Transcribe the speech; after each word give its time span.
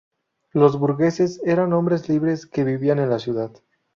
Los 0.51 0.79
Burgueses 0.79 1.39
eran 1.45 1.73
hombres 1.73 2.09
libres 2.09 2.47
que 2.47 2.63
vivían 2.63 2.97
en 2.97 3.11
la 3.11 3.19
ciudad. 3.19 3.51